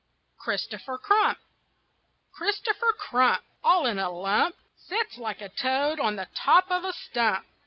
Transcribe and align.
CHRISTOPHER 0.39 0.97
CRUMP 0.97 1.37
Christopher 2.31 2.91
Crump, 2.93 3.43
All 3.63 3.85
in 3.85 3.99
a 3.99 4.09
lump, 4.09 4.55
Sits 4.75 5.19
like 5.19 5.41
a 5.41 5.49
toad 5.49 5.99
on 5.99 6.15
the 6.15 6.27
top 6.33 6.71
of 6.71 6.83
a 6.83 6.91
stump. 6.91 7.45